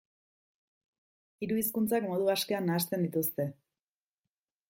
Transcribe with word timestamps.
Hiru 1.43 1.59
hizkuntzak 1.59 2.09
modu 2.13 2.33
askean 2.35 2.67
nahasten 2.71 3.05
dituzte. 3.07 3.49